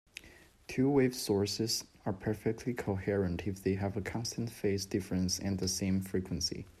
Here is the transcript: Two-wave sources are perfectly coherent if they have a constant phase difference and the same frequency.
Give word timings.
Two-wave 0.67 1.13
sources 1.13 1.83
are 2.07 2.13
perfectly 2.13 2.73
coherent 2.73 3.45
if 3.45 3.61
they 3.61 3.75
have 3.75 3.95
a 3.95 4.01
constant 4.01 4.49
phase 4.49 4.83
difference 4.83 5.37
and 5.37 5.59
the 5.59 5.67
same 5.67 6.01
frequency. 6.01 6.65